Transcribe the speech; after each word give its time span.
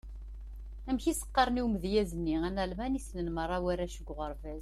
Amek 0.89 1.05
i 1.11 1.13
s-qqaren 1.19 1.59
i 1.61 1.63
umedyaz-nni 1.65 2.35
analman 2.49 2.97
i 2.99 3.01
ssnen 3.01 3.27
merra 3.37 3.57
warrac 3.65 3.95
uɣerbaz? 4.11 4.59